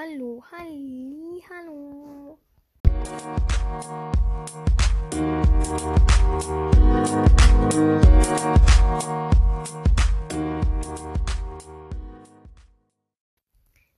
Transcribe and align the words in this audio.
Hallo, 0.00 0.44
halli, 0.52 1.42
hallo. 1.50 2.38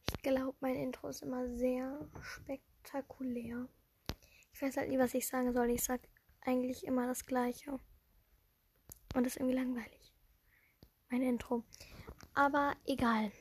Ich 0.06 0.22
glaube, 0.22 0.56
mein 0.60 0.76
Intro 0.76 1.08
ist 1.08 1.20
immer 1.20 1.46
sehr 1.50 2.08
spektakulär. 2.22 3.68
Ich 4.54 4.62
weiß 4.62 4.78
halt 4.78 4.88
nie, 4.88 4.98
was 4.98 5.12
ich 5.12 5.28
sagen 5.28 5.52
soll. 5.52 5.68
Ich 5.68 5.84
sag 5.84 6.00
eigentlich 6.40 6.86
immer 6.86 7.08
das 7.08 7.26
Gleiche. 7.26 7.72
Und 9.14 9.24
das 9.26 9.34
ist 9.34 9.36
irgendwie 9.36 9.56
langweilig. 9.56 10.14
Mein 11.10 11.20
Intro. 11.20 11.62
Aber 12.32 12.74
egal. 12.86 13.32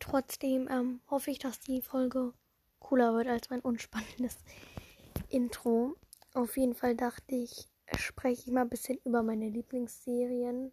Trotzdem 0.00 0.68
ähm, 0.70 1.00
hoffe 1.10 1.30
ich, 1.30 1.38
dass 1.38 1.60
die 1.60 1.80
Folge 1.80 2.34
cooler 2.78 3.14
wird 3.14 3.28
als 3.28 3.50
mein 3.50 3.60
unspannendes 3.60 4.38
Intro. 5.28 5.96
Auf 6.34 6.56
jeden 6.56 6.74
Fall 6.74 6.94
dachte 6.94 7.34
ich, 7.34 7.68
spreche 7.96 8.42
ich 8.42 8.52
mal 8.52 8.62
ein 8.62 8.68
bisschen 8.68 8.98
über 9.04 9.22
meine 9.22 9.48
Lieblingsserien 9.48 10.72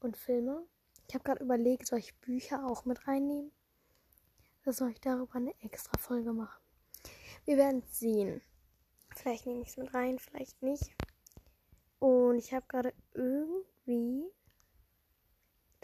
und 0.00 0.16
Filme. 0.16 0.64
Ich 1.08 1.14
habe 1.14 1.24
gerade 1.24 1.44
überlegt, 1.44 1.86
soll 1.86 2.00
ich 2.00 2.16
Bücher 2.16 2.66
auch 2.66 2.84
mit 2.84 3.06
reinnehmen? 3.06 3.52
Oder 4.62 4.72
soll 4.72 4.90
ich 4.90 5.00
darüber 5.00 5.36
eine 5.36 5.54
extra 5.60 5.98
Folge 5.98 6.32
machen? 6.32 6.60
Wir 7.44 7.56
werden 7.56 7.82
sehen. 7.90 8.40
Vielleicht 9.14 9.46
nehme 9.46 9.62
ich 9.62 9.68
es 9.68 9.76
mit 9.76 9.92
rein, 9.94 10.18
vielleicht 10.18 10.62
nicht. 10.62 10.94
Und 11.98 12.36
ich 12.38 12.52
habe 12.52 12.66
gerade 12.66 12.92
irgendwie 13.14 14.24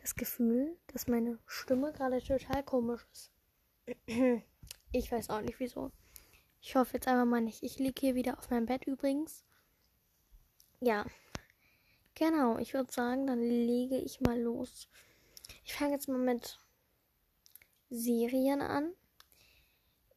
das 0.09 0.15
Gefühl, 0.15 0.75
dass 0.87 1.07
meine 1.07 1.39
Stimme 1.45 1.93
gerade 1.93 2.23
total 2.23 2.63
komisch 2.63 3.07
ist. 3.13 3.31
Ich 4.91 5.13
weiß 5.13 5.29
auch 5.29 5.43
nicht 5.43 5.61
wieso. 5.61 5.93
Ich 6.63 6.75
hoffe 6.75 6.95
jetzt 6.95 7.07
einfach 7.07 7.27
mal 7.27 7.43
nicht. 7.43 7.63
Ich 7.63 7.79
liege 7.79 8.01
hier 8.01 8.15
wieder 8.15 8.39
auf 8.39 8.49
meinem 8.49 8.65
Bett 8.65 8.87
übrigens. 8.87 9.45
Ja. 10.81 11.05
Genau, 12.15 12.57
ich 12.57 12.73
würde 12.73 12.91
sagen, 12.91 13.27
dann 13.27 13.43
lege 13.43 13.99
ich 13.99 14.23
mal 14.23 14.41
los. 14.41 14.89
Ich 15.63 15.75
fange 15.75 15.93
jetzt 15.93 16.09
mal 16.09 16.17
mit 16.17 16.59
Serien 17.91 18.63
an. 18.63 18.95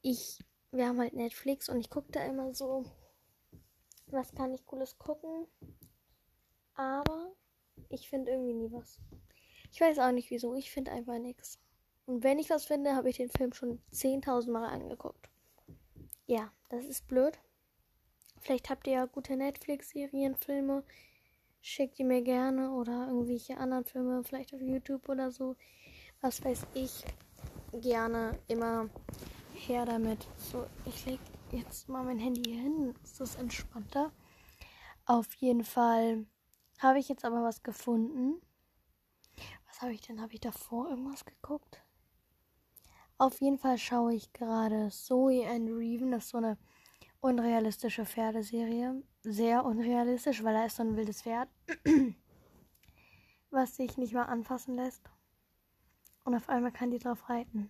Ich, 0.02 0.40
wir 0.72 0.88
haben 0.88 1.00
halt 1.00 1.14
Netflix 1.14 1.68
und 1.68 1.82
ich 1.82 1.90
gucke 1.90 2.14
da 2.14 2.24
immer 2.24 2.54
so, 2.54 2.86
was 4.08 4.34
kann 4.34 4.54
ich 4.54 4.66
cooles 4.66 4.98
gucken. 4.98 5.48
Aber 6.76 7.34
ich 7.90 8.08
finde 8.08 8.32
irgendwie 8.32 8.54
nie 8.54 8.72
was. 8.72 9.02
Ich 9.72 9.80
weiß 9.80 10.00
auch 10.00 10.12
nicht 10.12 10.30
wieso. 10.30 10.54
Ich 10.56 10.72
finde 10.72 10.92
einfach 10.92 11.18
nichts. 11.18 11.60
Und 12.06 12.24
wenn 12.24 12.40
ich 12.40 12.50
was 12.50 12.66
finde, 12.66 12.96
habe 12.96 13.10
ich 13.10 13.18
den 13.18 13.30
Film 13.30 13.54
schon 13.54 13.80
10.000 13.94 14.52
Mal 14.52 14.68
angeguckt. 14.68 15.30
Ja, 16.26 16.52
das 16.70 16.86
ist 16.86 17.08
blöd. 17.08 17.40
Vielleicht 18.40 18.70
habt 18.70 18.88
ihr 18.88 18.94
ja 18.94 19.06
gute 19.06 19.38
Netflix-Serien, 19.38 20.36
Filme. 20.36 20.84
Schickt 21.62 22.00
die 22.00 22.04
mir 22.04 22.22
gerne 22.22 22.72
oder 22.72 23.08
irgendwelche 23.08 23.58
anderen 23.58 23.86
Filme, 23.86 24.24
vielleicht 24.24 24.54
auf 24.54 24.62
YouTube 24.62 25.08
oder 25.10 25.32
so. 25.32 25.56
Was 26.22 26.44
weiß 26.44 26.66
ich. 26.74 27.04
Gerne 27.72 28.38
immer 28.48 28.90
her 29.54 29.86
damit. 29.86 30.28
So, 30.38 30.66
ich 30.86 31.06
lege 31.06 31.22
jetzt 31.52 31.88
mal 31.88 32.04
mein 32.04 32.20
Handy 32.20 32.44
hier 32.44 32.62
hin. 32.62 32.96
Ist 33.04 33.22
das 33.22 33.36
entspannter? 33.36 34.12
Auf 35.06 35.34
jeden 35.36 35.64
Fall 35.64 36.26
habe 36.80 37.00
ich 37.00 37.08
jetzt 37.10 37.24
aber 37.24 37.44
was 37.44 37.64
gefunden 37.64 38.42
habe 39.82 39.94
ich 39.94 40.02
denn? 40.02 40.22
Habe 40.22 40.34
ich 40.34 40.40
davor 40.40 40.90
irgendwas 40.90 41.26
geguckt? 41.26 41.84
Auf 43.18 43.40
jeden 43.42 43.58
Fall 43.58 43.78
schaue 43.78 44.14
ich 44.16 44.34
gerade 44.34 44.90
Zoe 44.90 45.48
and 45.48 45.70
Reven. 45.70 46.12
Das 46.12 46.26
ist 46.26 46.30
so 46.30 46.38
eine 46.38 46.58
unrealistische 47.20 48.06
Pferdeserie. 48.06 49.04
Sehr 49.24 49.64
unrealistisch, 49.64 50.44
weil 50.44 50.54
da 50.54 50.66
ist 50.66 50.78
so 50.78 50.84
ein 50.84 50.96
wildes 50.96 51.22
Pferd, 51.22 51.50
was 53.52 53.76
sich 53.76 53.98
nicht 53.98 54.14
mal 54.14 54.24
anfassen 54.24 54.76
lässt. 54.76 55.04
Und 56.24 56.36
auf 56.36 56.50
einmal 56.50 56.72
kann 56.72 56.92
die 56.92 57.00
drauf 57.00 57.30
reiten. 57.30 57.70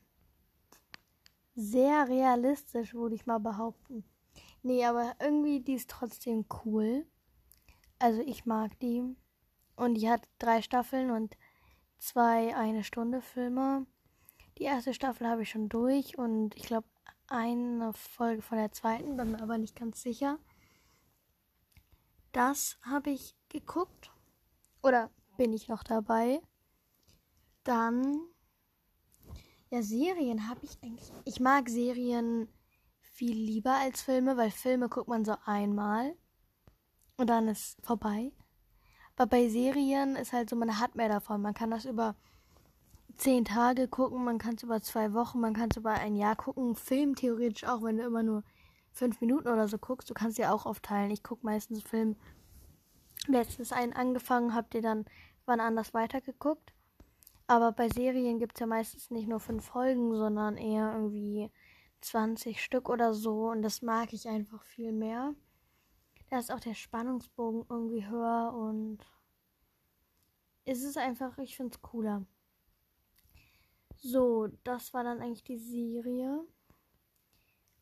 Sehr 1.55 2.07
realistisch, 2.07 2.93
würde 2.93 3.15
ich 3.15 3.25
mal 3.25 3.39
behaupten. 3.39 4.05
Nee, 4.63 4.85
aber 4.85 5.15
irgendwie, 5.19 5.59
die 5.59 5.73
ist 5.73 5.89
trotzdem 5.89 6.45
cool. 6.63 7.05
Also 7.99 8.21
ich 8.21 8.45
mag 8.45 8.79
die. 8.79 9.03
Und 9.75 9.95
die 9.95 10.09
hat 10.09 10.27
drei 10.39 10.61
Staffeln 10.61 11.11
und 11.11 11.35
zwei 12.01 12.55
eine 12.55 12.83
Stunde 12.83 13.21
Filme. 13.21 13.85
Die 14.57 14.63
erste 14.63 14.93
Staffel 14.93 15.27
habe 15.27 15.43
ich 15.43 15.49
schon 15.49 15.69
durch 15.69 16.17
und 16.17 16.55
ich 16.55 16.63
glaube 16.63 16.87
eine 17.27 17.93
Folge 17.93 18.41
von 18.41 18.57
der 18.57 18.71
zweiten, 18.71 19.15
bin 19.15 19.31
mir 19.31 19.41
aber 19.41 19.57
nicht 19.57 19.75
ganz 19.75 20.01
sicher. 20.01 20.37
Das 22.33 22.77
habe 22.83 23.11
ich 23.11 23.35
geguckt. 23.49 24.11
Oder 24.83 25.11
bin 25.37 25.53
ich 25.53 25.67
noch 25.67 25.83
dabei? 25.83 26.41
Dann. 27.63 28.19
Ja, 29.69 29.81
Serien 29.81 30.49
habe 30.49 30.65
ich 30.65 30.81
eigentlich. 30.83 31.11
Ich 31.23 31.39
mag 31.39 31.69
Serien 31.69 32.49
viel 32.99 33.37
lieber 33.37 33.75
als 33.75 34.01
Filme, 34.01 34.35
weil 34.35 34.51
Filme 34.51 34.89
guckt 34.89 35.07
man 35.07 35.23
so 35.23 35.35
einmal 35.45 36.15
und 37.17 37.29
dann 37.29 37.47
ist 37.47 37.77
vorbei. 37.85 38.31
Aber 39.21 39.37
bei 39.37 39.49
Serien 39.49 40.15
ist 40.15 40.33
halt 40.33 40.49
so, 40.49 40.55
man 40.55 40.79
hat 40.79 40.95
mehr 40.95 41.07
davon. 41.07 41.43
Man 41.43 41.53
kann 41.53 41.69
das 41.69 41.85
über 41.85 42.15
zehn 43.17 43.45
Tage 43.45 43.87
gucken, 43.87 44.23
man 44.23 44.39
kann 44.39 44.55
es 44.55 44.63
über 44.63 44.81
zwei 44.81 45.13
Wochen, 45.13 45.39
man 45.39 45.53
kann 45.53 45.69
es 45.69 45.77
über 45.77 45.91
ein 45.91 46.15
Jahr 46.15 46.35
gucken. 46.35 46.73
Film 46.73 47.13
theoretisch 47.13 47.65
auch, 47.65 47.83
wenn 47.83 47.97
du 47.97 48.03
immer 48.03 48.23
nur 48.23 48.43
fünf 48.91 49.21
Minuten 49.21 49.47
oder 49.47 49.67
so 49.67 49.77
guckst. 49.77 50.09
Du 50.09 50.15
kannst 50.15 50.39
ja 50.39 50.51
auch 50.51 50.65
aufteilen. 50.65 51.11
Ich 51.11 51.21
gucke 51.21 51.45
meistens 51.45 51.83
Film. 51.83 52.15
Letztens 53.27 53.71
einen 53.71 53.93
angefangen, 53.93 54.55
habt 54.55 54.73
ihr 54.73 54.81
dann 54.81 55.05
wann 55.45 55.59
anders 55.59 55.93
weitergeguckt. 55.93 56.73
Aber 57.45 57.73
bei 57.73 57.89
Serien 57.89 58.39
gibt 58.39 58.55
es 58.55 58.61
ja 58.61 58.65
meistens 58.65 59.11
nicht 59.11 59.27
nur 59.27 59.39
fünf 59.39 59.65
Folgen, 59.65 60.15
sondern 60.15 60.57
eher 60.57 60.93
irgendwie 60.95 61.51
20 62.01 62.59
Stück 62.59 62.89
oder 62.89 63.13
so. 63.13 63.51
Und 63.51 63.61
das 63.61 63.83
mag 63.83 64.13
ich 64.13 64.27
einfach 64.27 64.63
viel 64.63 64.91
mehr. 64.91 65.35
Da 66.31 66.39
ist 66.39 66.49
auch 66.49 66.61
der 66.61 66.75
Spannungsbogen 66.75 67.65
irgendwie 67.67 68.07
höher 68.07 68.53
und 68.53 68.99
es 70.63 70.81
ist 70.81 70.97
einfach, 70.97 71.37
ich 71.39 71.57
finde 71.57 71.75
es 71.75 71.81
cooler. 71.81 72.25
So, 73.97 74.47
das 74.63 74.93
war 74.93 75.03
dann 75.03 75.19
eigentlich 75.19 75.43
die 75.43 75.57
Serie. 75.57 76.47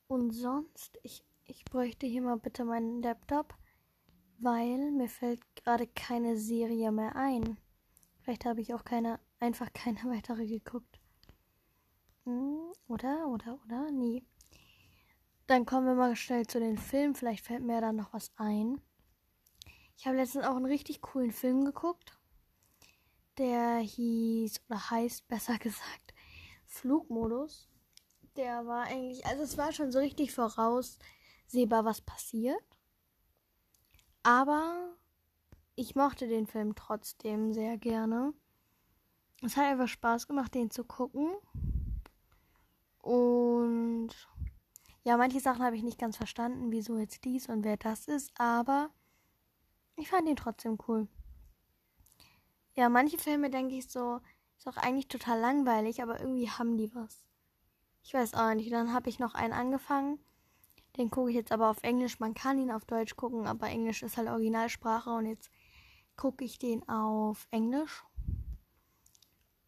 Und 0.07 0.31
sonst, 0.31 0.97
ich, 1.03 1.23
ich 1.45 1.63
bräuchte 1.63 2.07
hier 2.07 2.23
mal 2.23 2.39
bitte 2.39 2.65
meinen 2.65 3.03
Laptop, 3.03 3.53
weil 4.39 4.93
mir 4.93 5.09
fällt 5.09 5.41
gerade 5.55 5.85
keine 5.85 6.35
Serie 6.35 6.91
mehr 6.91 7.15
ein. 7.15 7.55
Vielleicht 8.21 8.45
habe 8.45 8.61
ich 8.61 8.73
auch 8.73 8.83
keine, 8.83 9.19
einfach 9.39 9.71
keine 9.73 9.99
weitere 10.05 10.47
geguckt. 10.47 10.99
Hm, 12.25 12.73
oder, 12.87 13.27
oder, 13.27 13.59
oder? 13.63 13.91
Nee. 13.91 14.23
Dann 15.49 15.65
kommen 15.65 15.87
wir 15.87 15.95
mal 15.95 16.15
schnell 16.15 16.45
zu 16.45 16.59
den 16.59 16.77
Filmen. 16.77 17.15
Vielleicht 17.15 17.43
fällt 17.43 17.63
mir 17.63 17.81
dann 17.81 17.95
noch 17.95 18.13
was 18.13 18.31
ein. 18.35 18.79
Ich 19.97 20.05
habe 20.05 20.15
letztens 20.15 20.45
auch 20.45 20.55
einen 20.55 20.67
richtig 20.67 21.01
coolen 21.01 21.31
Film 21.31 21.65
geguckt. 21.65 22.19
Der 23.39 23.79
hieß, 23.79 24.61
oder 24.69 24.91
heißt 24.91 25.27
besser 25.27 25.57
gesagt, 25.57 26.13
Flugmodus. 26.67 27.67
Der 28.35 28.67
war 28.67 28.83
eigentlich, 28.83 29.25
also 29.25 29.41
es 29.41 29.57
war 29.57 29.71
schon 29.71 29.91
so 29.91 29.97
richtig 29.97 30.31
voraussehbar, 30.31 31.83
was 31.83 32.01
passiert. 32.01 32.63
Aber 34.21 34.95
ich 35.73 35.95
mochte 35.95 36.27
den 36.27 36.45
Film 36.45 36.75
trotzdem 36.75 37.53
sehr 37.53 37.79
gerne. 37.79 38.35
Es 39.41 39.57
hat 39.57 39.65
einfach 39.65 39.87
Spaß 39.87 40.27
gemacht, 40.27 40.53
den 40.53 40.69
zu 40.69 40.83
gucken. 40.83 41.31
Und 43.01 44.11
ja, 45.03 45.17
manche 45.17 45.39
Sachen 45.39 45.63
habe 45.63 45.75
ich 45.75 45.83
nicht 45.83 45.99
ganz 45.99 46.17
verstanden, 46.17 46.71
wieso 46.71 46.97
jetzt 46.97 47.23
dies 47.23 47.47
und 47.49 47.63
wer 47.63 47.77
das 47.77 48.07
ist, 48.07 48.31
aber 48.39 48.89
ich 49.95 50.09
fand 50.09 50.27
ihn 50.27 50.35
trotzdem 50.35 50.77
cool. 50.87 51.07
Ja, 52.75 52.89
manche 52.89 53.17
Filme 53.17 53.49
denke 53.49 53.75
ich 53.75 53.89
so, 53.89 54.21
ist 54.57 54.67
auch 54.67 54.77
eigentlich 54.77 55.07
total 55.07 55.39
langweilig, 55.39 56.01
aber 56.01 56.19
irgendwie 56.19 56.49
haben 56.49 56.77
die 56.77 56.93
was. 56.93 57.25
Ich 58.03 58.13
weiß 58.13 58.33
auch 58.33 58.53
nicht. 58.53 58.71
Dann 58.71 58.93
habe 58.93 59.09
ich 59.09 59.19
noch 59.19 59.35
einen 59.35 59.53
angefangen. 59.53 60.19
Den 60.97 61.11
gucke 61.11 61.29
ich 61.29 61.35
jetzt 61.35 61.51
aber 61.51 61.69
auf 61.69 61.83
Englisch. 61.83 62.19
Man 62.19 62.33
kann 62.33 62.57
ihn 62.57 62.71
auf 62.71 62.85
Deutsch 62.85 63.15
gucken, 63.15 63.47
aber 63.47 63.67
Englisch 63.67 64.03
ist 64.03 64.17
halt 64.17 64.29
Originalsprache 64.29 65.11
und 65.11 65.25
jetzt 65.25 65.49
gucke 66.17 66.43
ich 66.43 66.57
den 66.57 66.87
auf 66.89 67.47
Englisch. 67.51 68.03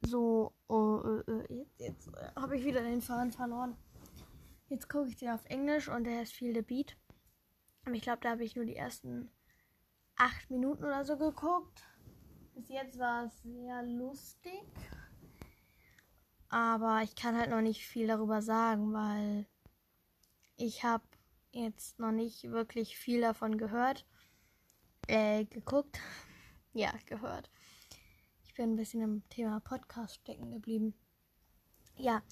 So, 0.01 0.53
äh, 0.69 1.31
äh 1.31 1.45
jetzt, 1.49 1.79
jetzt 1.79 2.07
äh, 2.07 2.31
habe 2.35 2.57
ich 2.57 2.65
wieder 2.65 2.81
den 2.81 3.01
Faden 3.01 3.31
verloren. 3.31 3.77
Jetzt 4.71 4.87
gucke 4.87 5.09
ich 5.09 5.17
den 5.17 5.31
auf 5.31 5.43
Englisch 5.47 5.89
und 5.89 6.05
der 6.05 6.19
heißt 6.19 6.31
Feel 6.31 6.55
the 6.55 6.61
Beat. 6.61 6.95
Aber 7.83 7.93
ich 7.93 8.03
glaube, 8.03 8.19
da 8.21 8.29
habe 8.29 8.45
ich 8.45 8.55
nur 8.55 8.63
die 8.63 8.77
ersten 8.77 9.29
acht 10.15 10.49
Minuten 10.49 10.85
oder 10.85 11.03
so 11.03 11.17
geguckt. 11.17 11.83
Bis 12.55 12.69
jetzt 12.69 12.97
war 12.97 13.25
es 13.25 13.43
sehr 13.43 13.83
lustig. 13.83 14.63
Aber 16.47 17.01
ich 17.03 17.15
kann 17.15 17.37
halt 17.37 17.49
noch 17.49 17.59
nicht 17.59 17.85
viel 17.85 18.07
darüber 18.07 18.41
sagen, 18.41 18.93
weil 18.93 19.45
ich 20.55 20.85
habe 20.85 21.03
jetzt 21.51 21.99
noch 21.99 22.13
nicht 22.13 22.49
wirklich 22.49 22.97
viel 22.97 23.19
davon 23.19 23.57
gehört. 23.57 24.05
Äh, 25.07 25.43
geguckt. 25.45 25.99
Ja, 26.73 26.93
gehört. 27.05 27.51
Ich 28.45 28.53
bin 28.53 28.71
ein 28.71 28.75
bisschen 28.77 29.01
im 29.01 29.27
Thema 29.27 29.59
Podcast 29.59 30.15
stecken 30.15 30.51
geblieben. 30.51 30.93
Ja. 31.97 32.23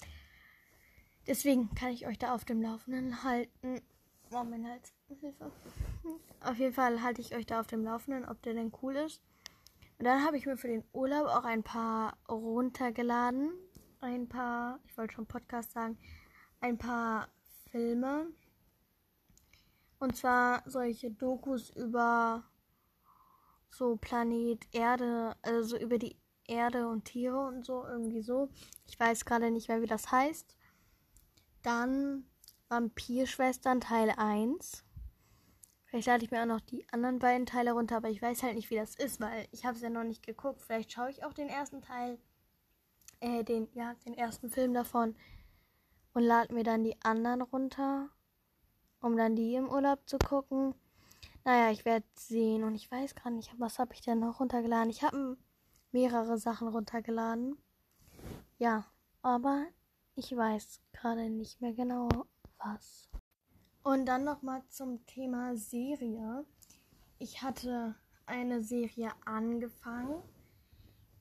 Deswegen 1.26 1.74
kann 1.74 1.90
ich 1.90 2.06
euch 2.06 2.18
da 2.18 2.34
auf 2.34 2.44
dem 2.44 2.62
Laufenden 2.62 3.22
halten. 3.22 3.80
Mein 4.30 4.66
Hals. 4.66 4.92
Hilfe. 5.08 5.50
Auf 6.40 6.56
jeden 6.56 6.72
Fall 6.72 7.02
halte 7.02 7.20
ich 7.20 7.34
euch 7.34 7.46
da 7.46 7.60
auf 7.60 7.66
dem 7.66 7.84
Laufenden, 7.84 8.24
ob 8.28 8.40
der 8.42 8.54
denn 8.54 8.72
cool 8.82 8.96
ist. 8.96 9.20
Und 9.98 10.04
dann 10.04 10.24
habe 10.24 10.36
ich 10.36 10.46
mir 10.46 10.56
für 10.56 10.68
den 10.68 10.84
Urlaub 10.92 11.26
auch 11.26 11.44
ein 11.44 11.62
paar 11.62 12.16
runtergeladen. 12.28 13.52
Ein 14.00 14.28
paar, 14.28 14.78
ich 14.86 14.96
wollte 14.96 15.14
schon 15.14 15.26
Podcast 15.26 15.72
sagen, 15.72 15.98
ein 16.60 16.78
paar 16.78 17.28
Filme. 17.70 18.28
Und 19.98 20.16
zwar 20.16 20.62
solche 20.64 21.10
Dokus 21.10 21.70
über 21.70 22.44
so 23.68 23.96
Planet 23.96 24.66
Erde, 24.72 25.36
also 25.42 25.76
über 25.76 25.98
die 25.98 26.16
Erde 26.46 26.88
und 26.88 27.04
Tiere 27.04 27.38
und 27.38 27.66
so, 27.66 27.84
irgendwie 27.84 28.22
so. 28.22 28.48
Ich 28.86 28.98
weiß 28.98 29.24
gerade 29.24 29.50
nicht 29.50 29.68
mehr, 29.68 29.82
wie 29.82 29.86
das 29.86 30.10
heißt. 30.10 30.56
Dann 31.62 32.24
Vampirschwestern 32.68 33.80
Teil 33.80 34.10
1. 34.16 34.84
Vielleicht 35.84 36.06
lade 36.06 36.24
ich 36.24 36.30
mir 36.30 36.42
auch 36.42 36.46
noch 36.46 36.60
die 36.60 36.86
anderen 36.92 37.18
beiden 37.18 37.46
Teile 37.46 37.72
runter, 37.72 37.96
aber 37.96 38.08
ich 38.10 38.22
weiß 38.22 38.44
halt 38.44 38.54
nicht, 38.54 38.70
wie 38.70 38.76
das 38.76 38.94
ist, 38.94 39.20
weil 39.20 39.48
ich 39.50 39.64
habe 39.64 39.76
es 39.76 39.82
ja 39.82 39.90
noch 39.90 40.04
nicht 40.04 40.24
geguckt. 40.24 40.62
Vielleicht 40.62 40.92
schaue 40.92 41.10
ich 41.10 41.24
auch 41.24 41.32
den 41.32 41.48
ersten 41.48 41.82
Teil, 41.82 42.18
äh, 43.18 43.42
den, 43.42 43.68
ja, 43.74 43.94
den 44.06 44.14
ersten 44.14 44.50
Film 44.50 44.72
davon 44.72 45.16
und 46.14 46.22
lade 46.22 46.54
mir 46.54 46.62
dann 46.62 46.84
die 46.84 46.96
anderen 47.02 47.42
runter, 47.42 48.08
um 49.00 49.16
dann 49.16 49.34
die 49.34 49.54
im 49.54 49.68
Urlaub 49.68 50.08
zu 50.08 50.18
gucken. 50.18 50.74
Naja, 51.44 51.72
ich 51.72 51.84
werde 51.84 52.06
sehen 52.14 52.64
und 52.64 52.74
ich 52.74 52.90
weiß 52.90 53.14
gerade 53.14 53.34
nicht, 53.34 53.52
was 53.58 53.78
habe 53.78 53.94
ich 53.94 54.00
denn 54.00 54.20
noch 54.20 54.40
runtergeladen. 54.40 54.90
Ich 54.90 55.02
habe 55.02 55.36
mehrere 55.90 56.38
Sachen 56.38 56.68
runtergeladen. 56.68 57.56
Ja, 58.58 58.84
aber 59.22 59.66
ich 60.20 60.36
weiß 60.36 60.82
gerade 60.92 61.30
nicht 61.30 61.62
mehr 61.62 61.72
genau 61.72 62.10
was. 62.58 63.08
Und 63.82 64.04
dann 64.04 64.22
nochmal 64.22 64.62
zum 64.68 65.06
Thema 65.06 65.56
Serie. 65.56 66.44
Ich 67.18 67.42
hatte 67.42 67.94
eine 68.26 68.60
Serie 68.60 69.12
angefangen, 69.24 70.22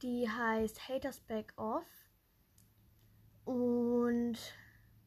die 0.01 0.29
heißt 0.29 0.89
Haters 0.89 1.21
Back 1.21 1.53
Off. 1.55 1.87
Und 3.45 4.37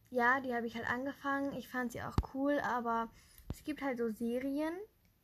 ja, 0.08 0.40
die 0.40 0.54
habe 0.54 0.66
ich 0.66 0.74
halt 0.74 0.88
angefangen. 0.88 1.52
Ich 1.52 1.68
fand 1.68 1.92
sie 1.92 2.02
auch 2.02 2.16
cool, 2.32 2.60
aber 2.60 3.10
es 3.50 3.62
gibt 3.62 3.82
halt 3.82 3.98
so 3.98 4.08
Serien, 4.08 4.72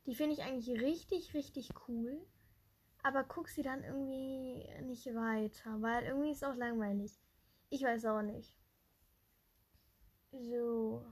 die 0.05 0.13
finde 0.13 0.33
ich 0.33 0.43
eigentlich 0.43 0.79
richtig, 0.79 1.33
richtig 1.33 1.71
cool. 1.87 2.23
Aber 3.01 3.23
guck 3.23 3.49
sie 3.49 3.63
dann 3.63 3.83
irgendwie 3.83 4.63
nicht 4.83 5.07
weiter, 5.15 5.81
weil 5.81 6.03
irgendwie 6.03 6.29
ist 6.29 6.43
es 6.43 6.43
auch 6.43 6.55
langweilig. 6.55 7.19
Ich 7.71 7.81
weiß 7.81 8.05
auch 8.05 8.21
nicht. 8.21 8.58
So 10.41 11.03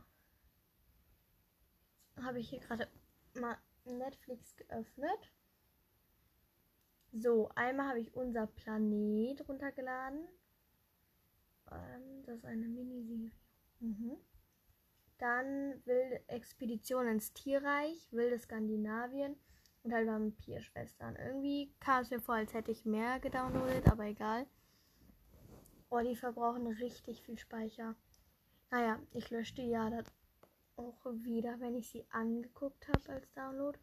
habe 2.21 2.39
ich 2.39 2.49
hier 2.49 2.59
gerade 2.59 2.87
mal 3.35 3.57
Netflix 3.83 4.55
geöffnet. 4.55 5.33
So, 7.11 7.49
einmal 7.55 7.89
habe 7.89 7.99
ich 7.99 8.13
unser 8.13 8.47
Planet 8.47 9.47
runtergeladen. 9.49 10.27
Ähm, 11.71 12.23
das 12.25 12.37
ist 12.37 12.45
eine 12.45 12.67
Miniserie. 12.67 13.31
Mhm. 13.79 14.17
Dann 15.17 15.81
wilde 15.85 16.27
Expedition 16.29 17.07
ins 17.07 17.33
Tierreich, 17.33 18.07
wilde 18.11 18.39
Skandinavien 18.39 19.35
und 19.83 19.93
halt 19.93 20.07
Vampirschwestern. 20.07 21.15
Irgendwie 21.17 21.73
kam 21.79 22.03
es 22.03 22.11
mir 22.11 22.21
vor, 22.21 22.35
als 22.35 22.53
hätte 22.53 22.71
ich 22.71 22.85
mehr 22.85 23.19
gedownloadet, 23.19 23.87
aber 23.91 24.05
egal. 24.05 24.47
Oh, 25.89 25.99
die 25.99 26.15
verbrauchen 26.15 26.67
richtig 26.67 27.23
viel 27.23 27.37
Speicher. 27.37 27.95
Naja, 28.69 28.99
ich 29.13 29.29
lösche 29.29 29.55
die 29.55 29.69
ja 29.69 29.89
auch 30.75 31.05
wieder, 31.05 31.59
wenn 31.59 31.75
ich 31.75 31.89
sie 31.89 32.05
angeguckt 32.09 32.87
habe 32.89 33.09
als 33.09 33.31
Download. 33.33 33.79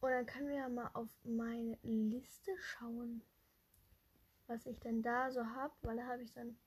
Und 0.00 0.10
dann 0.10 0.26
können 0.26 0.48
wir 0.48 0.56
ja 0.56 0.68
mal 0.68 0.90
auf 0.94 1.08
meine 1.22 1.78
Liste 1.82 2.50
schauen, 2.58 3.22
was 4.46 4.66
ich 4.66 4.80
denn 4.80 5.02
da 5.02 5.30
so 5.30 5.46
habe, 5.46 5.72
weil 5.82 5.96
da 5.96 6.06
habe 6.06 6.22
ich 6.22 6.32
so 6.32 6.40
ein 6.40 6.58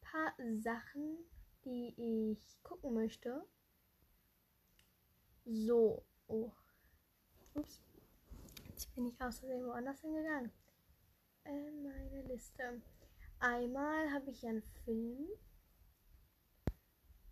paar 0.00 0.32
Sachen, 0.60 1.18
die 1.64 1.94
ich 1.96 2.62
gucken 2.62 2.94
möchte. 2.94 3.44
So, 5.44 6.04
oh. 6.28 6.52
Ups. 7.54 7.82
Jetzt 8.68 8.94
bin 8.94 9.06
ich 9.06 9.16
Versehen 9.16 9.66
woanders 9.66 10.00
hingegangen. 10.00 10.50
Äh, 11.44 11.70
meine 11.72 12.22
Liste. 12.22 12.80
Einmal 13.40 14.12
habe 14.12 14.30
ich 14.30 14.46
einen 14.46 14.62
Film 14.84 15.28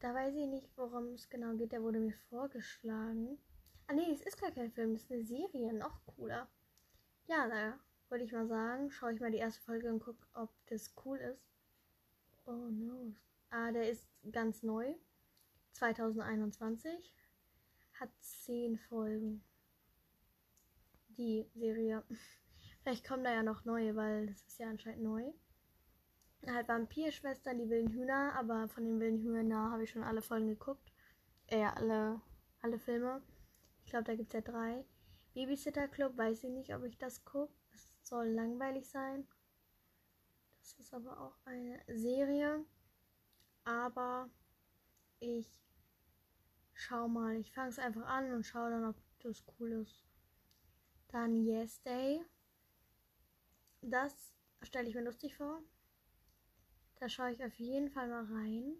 da 0.00 0.14
weiß 0.14 0.34
ich 0.34 0.46
nicht, 0.46 0.68
worum 0.76 1.12
es 1.14 1.28
genau 1.28 1.54
geht. 1.54 1.72
Der 1.72 1.82
wurde 1.82 2.00
mir 2.00 2.14
vorgeschlagen. 2.30 3.38
Ah 3.86 3.92
nee, 3.92 4.10
es 4.12 4.22
ist 4.22 4.40
gar 4.40 4.50
kein 4.50 4.70
Film, 4.70 4.94
es 4.94 5.04
ist 5.04 5.12
eine 5.12 5.24
Serie. 5.24 5.72
Noch 5.72 6.04
cooler. 6.06 6.48
Ja, 7.26 7.48
da 7.48 7.78
würde 8.08 8.24
ich 8.24 8.32
mal 8.32 8.46
sagen, 8.46 8.90
schaue 8.90 9.12
ich 9.12 9.20
mal 9.20 9.30
die 9.30 9.38
erste 9.38 9.62
Folge 9.62 9.88
und 9.92 10.00
gucke, 10.00 10.26
ob 10.34 10.50
das 10.66 10.94
cool 11.04 11.18
ist. 11.18 11.44
Oh 12.46 12.70
no. 12.70 13.14
Ah, 13.50 13.70
der 13.72 13.90
ist 13.90 14.08
ganz 14.32 14.62
neu. 14.62 14.94
2021. 15.72 17.12
Hat 17.94 18.10
10 18.20 18.78
Folgen. 18.78 19.44
Die 21.08 21.46
Serie. 21.54 22.02
Vielleicht 22.82 23.06
kommen 23.06 23.24
da 23.24 23.32
ja 23.32 23.42
noch 23.42 23.66
neue, 23.66 23.94
weil 23.94 24.26
das 24.26 24.42
ist 24.44 24.58
ja 24.58 24.68
anscheinend 24.68 25.02
neu 25.02 25.32
halt 26.46 26.68
Vampirschwestern, 26.68 27.58
die 27.58 27.68
wilden 27.68 27.92
Hühner, 27.92 28.34
aber 28.34 28.68
von 28.68 28.84
den 28.84 29.00
wilden 29.00 29.18
Hühner 29.18 29.70
habe 29.70 29.84
ich 29.84 29.90
schon 29.90 30.02
alle 30.02 30.22
Folgen 30.22 30.48
geguckt. 30.48 30.92
Äh, 31.48 31.64
alle, 31.64 32.20
alle 32.62 32.78
Filme. 32.78 33.22
Ich 33.84 33.90
glaube, 33.90 34.04
da 34.04 34.14
gibt 34.14 34.28
es 34.28 34.34
ja 34.34 34.40
drei. 34.40 34.84
Babysitter 35.34 35.88
Club, 35.88 36.16
weiß 36.16 36.44
ich 36.44 36.50
nicht, 36.50 36.74
ob 36.74 36.84
ich 36.84 36.98
das 36.98 37.24
gucke. 37.24 37.52
Das 37.72 37.88
soll 38.02 38.28
langweilig 38.28 38.88
sein. 38.88 39.26
Das 40.60 40.72
ist 40.74 40.94
aber 40.94 41.20
auch 41.20 41.36
eine 41.44 41.80
Serie. 41.88 42.64
Aber 43.64 44.30
ich 45.18 45.48
schau 46.74 47.08
mal. 47.08 47.36
Ich 47.36 47.52
fange 47.52 47.68
es 47.68 47.78
einfach 47.78 48.06
an 48.06 48.32
und 48.32 48.44
schaue 48.44 48.70
dann, 48.70 48.84
ob 48.84 48.96
das 49.20 49.44
cool 49.58 49.72
ist. 49.72 50.04
Dann 51.08 51.44
Yes 51.44 51.82
Day. 51.82 52.24
Das 53.82 54.34
stelle 54.62 54.88
ich 54.88 54.94
mir 54.94 55.04
lustig 55.04 55.36
vor. 55.36 55.62
Da 57.00 57.08
schaue 57.08 57.32
ich 57.32 57.42
auf 57.42 57.58
jeden 57.58 57.90
Fall 57.90 58.08
mal 58.08 58.24
rein. 58.26 58.74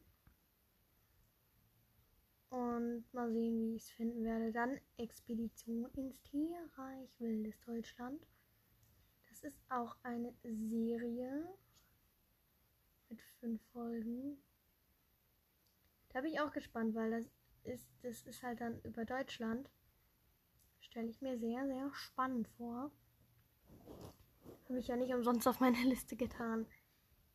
Und 2.51 3.05
mal 3.15 3.33
sehen, 3.33 3.59
wie 3.63 3.77
ich 3.77 3.85
es 3.85 3.91
finden 3.91 4.25
werde. 4.25 4.53
Dann 4.53 4.79
Expedition 4.99 5.87
ins 5.95 6.21
Tierreich 6.23 7.19
Wildes 7.19 7.59
Deutschland. 7.63 8.27
Das 9.31 9.43
ist 9.43 9.59
auch 9.71 9.97
eine 10.03 10.35
Serie 10.43 11.49
mit 13.09 13.23
fünf 13.41 13.63
Folgen. 13.73 14.37
Da 16.11 16.21
bin 16.21 16.33
ich 16.33 16.41
auch 16.41 16.53
gespannt, 16.53 16.95
weil 16.95 17.11
das 17.11 17.31
ist, 17.65 17.89
das 18.03 18.23
ist 18.23 18.43
halt 18.43 18.61
dann 18.61 18.83
über 18.83 19.07
Deutschland. 19.07 19.71
Stelle 20.81 21.09
ich 21.09 21.23
mir 21.23 21.39
sehr, 21.39 21.67
sehr 21.67 21.91
spannend 21.95 22.49
vor. 22.59 22.91
Habe 24.69 24.79
ich 24.79 24.89
ja 24.89 24.97
nicht 24.97 25.15
umsonst 25.15 25.49
auf 25.49 25.61
meine 25.61 25.83
Liste 25.85 26.17
getan. 26.17 26.67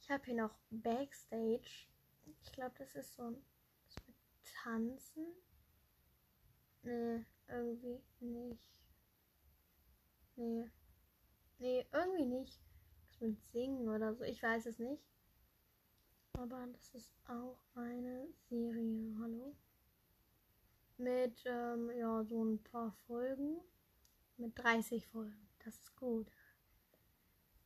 Ich 0.01 0.09
habe 0.09 0.23
hier 0.25 0.35
noch 0.35 0.55
Backstage. 0.69 1.87
Ich 2.41 2.51
glaube, 2.51 2.75
das 2.77 2.95
ist 2.95 3.15
so 3.15 3.23
ein 3.23 3.43
das 3.85 3.95
mit 4.07 4.15
Tanzen. 4.43 5.25
Nee, 6.83 7.25
irgendwie 7.47 8.01
nicht. 8.19 8.69
Nee. 10.35 10.69
Nee, 11.57 11.85
irgendwie 11.91 12.25
nicht. 12.25 12.61
Das 13.07 13.21
mit 13.21 13.41
Singen 13.41 13.89
oder 13.89 14.13
so. 14.13 14.23
Ich 14.23 14.41
weiß 14.41 14.65
es 14.65 14.79
nicht. 14.79 15.03
Aber 16.33 16.67
das 16.67 16.93
ist 16.93 17.13
auch 17.27 17.59
eine 17.75 18.27
Serie. 18.49 19.15
Hallo? 19.21 19.55
Mit, 20.97 21.43
ähm, 21.45 21.91
ja, 21.97 22.23
so 22.23 22.43
ein 22.43 22.61
paar 22.63 22.91
Folgen. 23.07 23.61
Mit 24.37 24.57
30 24.57 25.07
Folgen. 25.07 25.49
Das 25.63 25.75
ist 25.75 25.95
gut. 25.95 26.27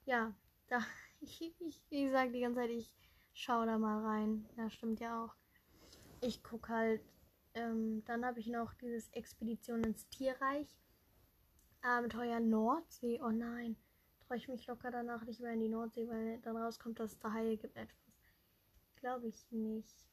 Ja, 0.05 0.35
da 0.67 0.79
ich, 1.21 1.41
ich, 1.59 1.81
ich 1.89 2.11
sage 2.11 2.31
die 2.31 2.41
ganze 2.41 2.59
Zeit, 2.59 2.69
ich 2.69 2.93
schaue 3.33 3.65
da 3.65 3.77
mal 3.77 4.03
rein. 4.05 4.47
Ja, 4.57 4.69
stimmt 4.69 4.99
ja 4.99 5.25
auch. 5.25 5.35
Ich 6.21 6.43
gucke 6.43 6.69
halt. 6.69 7.01
Ähm, 7.55 8.03
dann 8.05 8.25
habe 8.25 8.39
ich 8.39 8.47
noch 8.47 8.73
dieses 8.75 9.09
Expedition 9.09 9.83
ins 9.83 10.07
Tierreich. 10.09 10.67
Abenteuer 11.81 12.39
Nordsee. 12.39 13.19
Oh 13.21 13.31
nein. 13.31 13.75
Traue 14.21 14.37
ich 14.37 14.47
mich 14.47 14.67
locker 14.67 14.91
danach 14.91 15.23
nicht 15.25 15.39
mehr 15.39 15.53
in 15.53 15.61
die 15.61 15.69
Nordsee, 15.69 16.07
weil 16.07 16.39
dann 16.41 16.57
rauskommt, 16.57 16.99
dass 16.99 17.13
es 17.13 17.19
da 17.19 17.33
Haie 17.33 17.57
gibt 17.57 17.75
etwas. 17.75 17.97
Glaube 18.97 19.27
ich 19.27 19.51
nicht. 19.51 20.07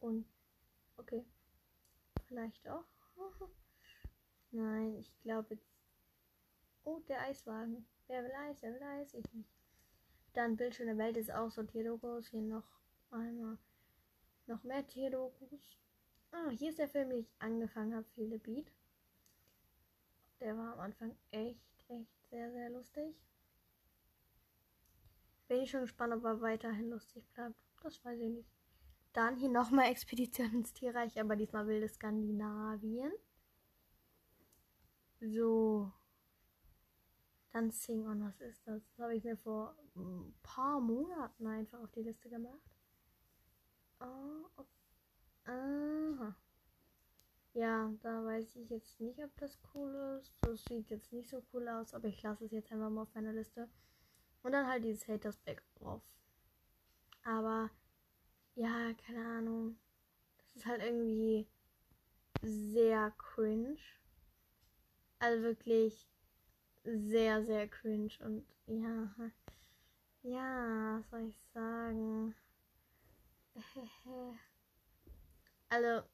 Und 0.00 0.26
okay. 0.96 1.24
Vielleicht 2.26 2.68
auch. 2.68 2.84
Nein, 4.50 4.96
ich 4.96 5.12
glaube. 5.20 5.58
Oh, 6.84 7.00
der 7.08 7.20
Eiswagen. 7.22 7.86
Wer 8.08 8.24
Eis? 8.40 8.62
Wer 8.62 8.80
Eis? 8.82 9.14
Ich 9.14 9.32
nicht. 9.32 9.50
Dann 10.32 10.56
Bildschirm 10.56 10.98
Welt 10.98 11.16
ist 11.16 11.32
auch 11.32 11.50
so 11.50 11.62
Tierdokus. 11.62 12.28
Hier 12.28 12.42
noch 12.42 12.68
einmal 13.10 13.58
noch 14.46 14.62
mehr 14.62 14.86
Tierdokus. 14.86 15.78
Ah, 16.30 16.50
hier 16.50 16.70
ist 16.70 16.78
der 16.78 16.88
Film, 16.88 17.10
den 17.10 17.20
ich 17.20 17.34
angefangen 17.38 17.94
habe, 17.94 18.06
Feel 18.14 18.30
the 18.30 18.38
Beat. 18.38 18.70
Der 20.40 20.56
war 20.56 20.74
am 20.74 20.80
Anfang 20.80 21.16
echt, 21.30 21.60
echt 21.88 22.28
sehr, 22.30 22.52
sehr 22.52 22.70
lustig. 22.70 23.16
Bin 25.48 25.62
ich 25.62 25.70
schon 25.70 25.82
gespannt, 25.82 26.12
ob 26.12 26.24
er 26.24 26.40
weiterhin 26.40 26.90
lustig 26.90 27.24
bleibt. 27.32 27.54
Das 27.82 28.04
weiß 28.04 28.18
ich 28.20 28.28
nicht. 28.28 28.50
Dann 29.12 29.36
hier 29.36 29.48
nochmal 29.48 29.90
Expedition 29.90 30.52
ins 30.52 30.72
Tierreich, 30.72 31.18
aber 31.18 31.36
diesmal 31.36 31.66
wilde 31.66 31.88
Skandinavien. 31.88 33.12
So. 35.20 35.92
Dann 37.56 37.70
Sing 37.70 38.06
On, 38.06 38.22
was 38.22 38.38
ist 38.42 38.68
das? 38.68 38.82
Das 38.86 38.98
habe 38.98 39.16
ich 39.16 39.24
mir 39.24 39.38
vor 39.38 39.74
ein 39.94 40.34
paar 40.42 40.78
Monaten 40.78 41.46
einfach 41.46 41.80
auf 41.80 41.90
die 41.92 42.02
Liste 42.02 42.28
gemacht. 42.28 42.60
Oh, 43.98 44.44
okay. 44.56 44.68
Aha. 45.46 46.36
Ja, 47.54 47.90
da 48.02 48.24
weiß 48.26 48.56
ich 48.56 48.68
jetzt 48.68 49.00
nicht, 49.00 49.18
ob 49.24 49.34
das 49.38 49.58
cool 49.72 50.18
ist. 50.20 50.34
Das 50.42 50.62
sieht 50.66 50.90
jetzt 50.90 51.14
nicht 51.14 51.30
so 51.30 51.42
cool 51.54 51.66
aus, 51.66 51.94
aber 51.94 52.08
ich 52.08 52.22
lasse 52.22 52.44
es 52.44 52.50
jetzt 52.50 52.70
einfach 52.70 52.90
mal 52.90 53.00
auf 53.04 53.14
meiner 53.14 53.32
Liste. 53.32 53.70
Und 54.42 54.52
dann 54.52 54.66
halt 54.66 54.84
dieses 54.84 55.08
Haters 55.08 55.38
Back 55.38 55.62
drauf. 55.76 56.02
Aber 57.24 57.70
ja, 58.54 58.92
keine 58.92 59.26
Ahnung. 59.26 59.78
Das 60.36 60.56
ist 60.56 60.66
halt 60.66 60.82
irgendwie 60.82 61.48
sehr 62.42 63.12
cringe. 63.12 63.78
Also 65.20 65.42
wirklich 65.42 66.06
sehr, 66.86 67.44
sehr 67.44 67.68
cringe. 67.68 68.12
Und 68.20 68.44
ja, 68.66 69.08
ja, 70.22 70.98
was 70.98 71.10
soll 71.10 71.28
ich 71.28 71.44
sagen? 71.52 72.34
Also, 75.68 76.06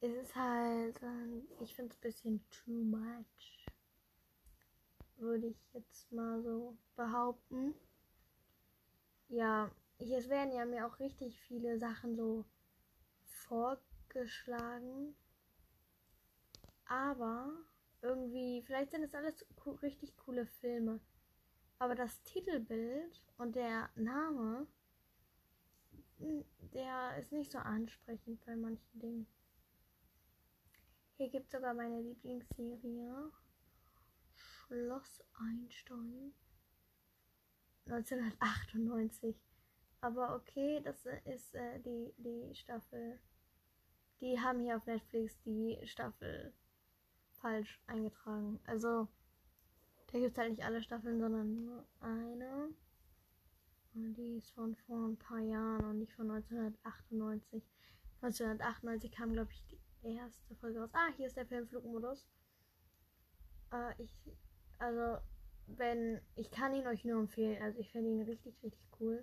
es 0.00 0.12
ist 0.12 0.36
halt, 0.36 1.02
ähm, 1.02 1.48
ich 1.60 1.74
finde 1.74 1.92
es 1.92 1.96
ein 1.96 2.02
bisschen 2.02 2.44
too 2.50 2.70
much. 2.70 3.66
Würde 5.16 5.46
ich 5.46 5.56
jetzt 5.72 6.12
mal 6.12 6.42
so 6.42 6.76
behaupten. 6.96 7.74
Ja, 9.28 9.70
hier 9.98 10.28
werden 10.28 10.52
ja 10.52 10.66
mir 10.66 10.86
auch 10.86 10.98
richtig 11.00 11.40
viele 11.40 11.78
Sachen 11.78 12.14
so 12.14 12.44
vorgeschlagen. 13.24 15.16
Aber 16.94 17.50
irgendwie, 18.02 18.62
vielleicht 18.62 18.92
sind 18.92 19.02
es 19.02 19.16
alles 19.16 19.44
richtig 19.82 20.16
coole 20.16 20.46
Filme. 20.46 21.00
Aber 21.80 21.96
das 21.96 22.22
Titelbild 22.22 23.20
und 23.36 23.56
der 23.56 23.90
Name 23.96 24.68
der 26.72 27.16
ist 27.18 27.32
nicht 27.32 27.50
so 27.50 27.58
ansprechend 27.58 28.44
bei 28.44 28.54
manchen 28.54 29.00
Dingen. 29.00 29.26
Hier 31.16 31.28
gibt 31.28 31.46
es 31.46 31.52
sogar 31.52 31.74
meine 31.74 32.00
Lieblingsserie. 32.00 33.32
Schloss 34.32 35.24
Einstein. 35.34 36.32
1998. 37.86 39.36
Aber 40.00 40.36
okay, 40.36 40.80
das 40.84 41.04
ist 41.24 41.56
äh, 41.56 41.80
die, 41.80 42.14
die 42.18 42.54
Staffel. 42.54 43.18
Die 44.20 44.38
haben 44.38 44.60
hier 44.60 44.76
auf 44.76 44.86
Netflix 44.86 45.36
die 45.42 45.76
Staffel 45.84 46.54
falsch 47.44 47.78
eingetragen. 47.86 48.58
Also, 48.64 49.06
da 50.06 50.18
gibt 50.18 50.32
es 50.32 50.38
halt 50.38 50.52
nicht 50.52 50.64
alle 50.64 50.82
Staffeln, 50.82 51.20
sondern 51.20 51.66
nur 51.66 51.86
eine. 52.00 52.70
Die 53.92 54.36
ist 54.38 54.50
von 54.52 54.74
vor 54.74 55.06
ein 55.06 55.18
paar 55.18 55.40
Jahren 55.40 55.84
und 55.84 55.98
nicht 55.98 56.14
von 56.14 56.30
1998. 56.30 57.62
1998 58.22 59.12
kam, 59.12 59.34
glaube 59.34 59.52
ich, 59.52 59.62
die 59.66 60.14
erste 60.14 60.54
Folge 60.56 60.80
raus. 60.80 60.90
Ah, 60.94 61.12
hier 61.16 61.26
ist 61.26 61.36
der 61.36 61.44
Film 61.44 61.68
Flugmodus. 61.68 62.26
Äh, 63.70 64.02
ich, 64.02 64.16
also, 64.78 65.22
wenn, 65.66 66.22
ich 66.36 66.50
kann 66.50 66.74
ihn 66.74 66.86
euch 66.86 67.04
nur 67.04 67.20
empfehlen. 67.20 67.62
Also, 67.62 67.78
ich 67.78 67.92
finde 67.92 68.08
ihn 68.10 68.22
richtig, 68.22 68.54
richtig 68.62 68.88
cool. 69.00 69.22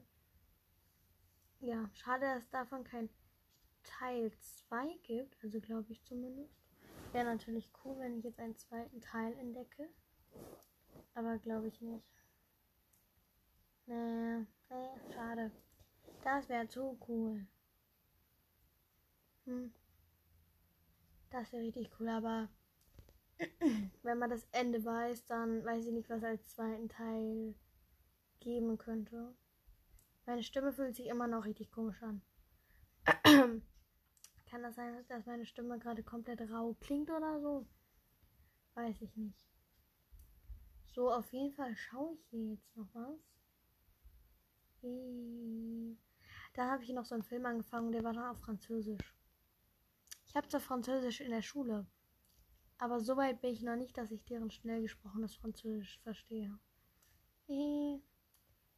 Ja, 1.59 1.89
schade, 1.93 2.25
dass 2.35 2.47
davon 2.51 2.83
kein 2.83 3.09
Teil 3.81 4.31
2 4.37 4.99
gibt. 5.01 5.43
Also, 5.43 5.59
glaube 5.59 5.91
ich 5.91 6.03
zumindest. 6.03 6.60
Wäre 7.11 7.25
natürlich 7.25 7.69
cool, 7.83 7.99
wenn 7.99 8.17
ich 8.17 8.23
jetzt 8.23 8.39
einen 8.39 8.55
zweiten 8.55 9.01
Teil 9.01 9.33
entdecke. 9.37 9.89
Aber 11.13 11.37
glaube 11.39 11.67
ich 11.67 11.81
nicht. 11.81 12.05
Nee, 13.85 14.45
nee, 14.69 15.13
schade. 15.13 15.51
Das 16.23 16.47
wäre 16.47 16.67
zu 16.69 16.97
cool. 17.07 17.45
Hm. 19.45 19.73
Das 21.31 21.51
wäre 21.51 21.63
richtig 21.63 21.89
cool, 21.99 22.07
aber 22.09 22.47
wenn 24.03 24.17
man 24.17 24.29
das 24.29 24.47
Ende 24.51 24.83
weiß, 24.83 25.25
dann 25.25 25.65
weiß 25.65 25.85
ich 25.85 25.91
nicht, 25.91 26.09
was 26.09 26.23
als 26.23 26.49
zweiten 26.49 26.87
Teil 26.87 27.55
geben 28.39 28.77
könnte. 28.77 29.35
Meine 30.25 30.43
Stimme 30.43 30.71
fühlt 30.71 30.95
sich 30.95 31.07
immer 31.07 31.27
noch 31.27 31.45
richtig 31.45 31.71
komisch 31.71 32.01
an. 32.03 32.21
Kann 34.51 34.63
das 34.63 34.75
sein, 34.75 35.05
dass 35.07 35.25
meine 35.25 35.45
Stimme 35.45 35.79
gerade 35.79 36.03
komplett 36.03 36.41
rau 36.51 36.75
klingt 36.81 37.09
oder 37.09 37.39
so? 37.39 37.65
Weiß 38.73 39.01
ich 39.01 39.15
nicht. 39.15 39.47
So, 40.87 41.09
auf 41.09 41.31
jeden 41.31 41.53
Fall 41.53 41.73
schaue 41.77 42.15
ich 42.15 42.25
hier 42.25 42.47
jetzt 42.49 42.75
noch 42.75 42.89
was. 42.93 43.17
Da 46.53 46.69
habe 46.69 46.83
ich 46.83 46.89
noch 46.89 47.05
so 47.05 47.15
einen 47.15 47.23
Film 47.23 47.45
angefangen, 47.45 47.93
der 47.93 48.03
war 48.03 48.11
dann 48.11 48.25
auf 48.25 48.39
Französisch. 48.39 49.15
Ich 50.25 50.35
habe 50.35 50.49
zwar 50.49 50.59
Französisch 50.59 51.21
in 51.21 51.31
der 51.31 51.41
Schule, 51.41 51.87
aber 52.77 52.99
so 52.99 53.15
weit 53.15 53.39
bin 53.39 53.53
ich 53.53 53.61
noch 53.61 53.77
nicht, 53.77 53.97
dass 53.97 54.11
ich 54.11 54.25
deren 54.25 54.51
schnell 54.51 54.81
gesprochenes 54.81 55.33
Französisch 55.33 55.97
verstehe. 55.99 56.59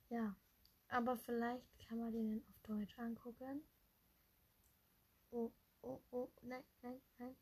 Ja, 0.10 0.36
aber 0.88 1.18
vielleicht 1.18 1.80
kann 1.80 1.98
man 1.98 2.12
den 2.12 2.46
auf 2.48 2.60
Deutsch 2.60 3.00
angucken. 3.00 3.64
Oh, 5.36 5.52
oh, 5.82 6.00
oh, 6.12 6.30
nein, 6.44 6.64
nein, 6.84 7.02
nein. 7.18 7.36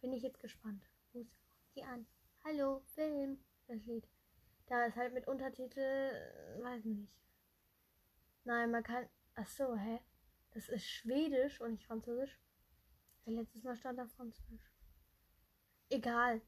Bin 0.00 0.14
ich 0.14 0.22
jetzt 0.22 0.40
gespannt. 0.40 0.82
Muss 1.12 1.26
die 1.74 1.82
an. 1.82 2.06
Hallo, 2.42 2.80
Film. 2.94 3.44
Das 3.66 3.84
Lied. 3.84 4.08
Da 4.64 4.86
ist 4.86 4.96
halt 4.96 5.12
mit 5.12 5.28
Untertitel, 5.28 5.82
weiß 6.62 6.86
nicht. 6.86 7.12
Nein, 8.44 8.70
man 8.70 8.82
kann. 8.82 9.06
Ach 9.34 9.46
so, 9.46 9.76
hä? 9.76 10.00
Das 10.52 10.70
ist 10.70 10.86
Schwedisch 10.86 11.60
und 11.60 11.72
nicht 11.72 11.84
Französisch. 11.84 12.40
Letztes 13.26 13.62
Mal 13.62 13.76
stand 13.76 13.98
da 13.98 14.06
Französisch. 14.06 14.72
Egal. 15.90 16.40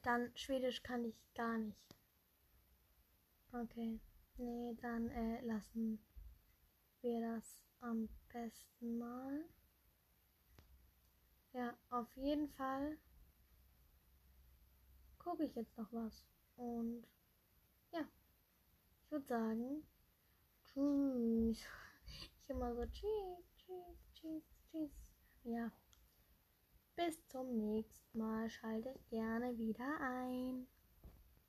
Dann 0.00 0.34
Schwedisch 0.34 0.82
kann 0.82 1.04
ich 1.04 1.20
gar 1.34 1.58
nicht. 1.58 1.96
Okay. 3.52 4.00
Nee, 4.38 4.74
dann 4.80 5.10
äh, 5.10 5.42
lassen 5.42 6.02
wir 7.02 7.20
das 7.20 7.67
am 7.80 8.08
besten 8.32 8.98
mal. 8.98 9.44
Ja, 11.52 11.76
auf 11.90 12.14
jeden 12.16 12.48
Fall 12.48 12.98
gucke 15.18 15.44
ich 15.44 15.54
jetzt 15.54 15.76
noch 15.76 15.92
was. 15.92 16.24
Und 16.56 17.06
ja, 17.92 18.00
ich 19.04 19.10
würde 19.10 19.26
sagen, 19.26 19.86
tschüss. 20.64 21.64
Ich 22.10 22.50
immer 22.50 22.74
so 22.74 22.86
tschüss, 22.86 23.54
tschüss, 23.58 23.98
tschüss, 24.14 24.42
tschüss. 24.70 24.90
Ja. 25.44 25.70
Bis 26.96 27.26
zum 27.26 27.58
nächsten 27.58 28.18
Mal. 28.18 28.48
Schaltet 28.48 29.06
gerne 29.10 29.58
wieder 29.58 30.00
ein. 30.00 30.66